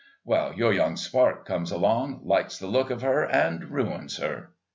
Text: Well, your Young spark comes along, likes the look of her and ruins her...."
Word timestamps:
Well, 0.25 0.55
your 0.55 0.73
Young 0.73 0.95
spark 0.97 1.45
comes 1.45 1.71
along, 1.71 2.21
likes 2.23 2.57
the 2.57 2.65
look 2.65 2.89
of 2.89 3.03
her 3.03 3.23
and 3.23 3.65
ruins 3.65 4.17
her...." 4.17 4.49